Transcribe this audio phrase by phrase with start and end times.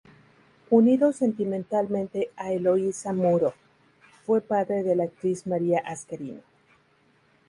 [0.71, 3.53] Unido sentimentalmente a Eloísa Muro,
[4.25, 6.41] fue padre de la actriz María Asquerino.